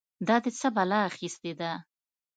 دا 0.27 0.35
دې 0.43 0.51
څه 0.59 0.67
بلا 0.75 0.99
اخيستې 1.09 1.51
ده؟! 1.59 1.71